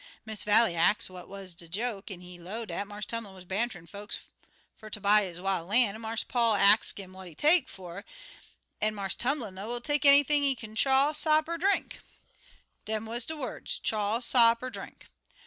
[0.25, 3.85] Miss Vallie ax what wuz de joke, an' he low dat Marse Tumlin wuz banterin'
[3.87, 4.19] folks
[4.75, 7.99] fer ter buy his wil' lan'; an' Marse Paul ax 'im what he take fer
[7.99, 8.05] it,
[8.81, 11.99] an' Marse Tumlin low he'll take anything what he can chaw, sop, er drink.
[12.85, 15.05] Dem wuz de words chaw, sop, er drink.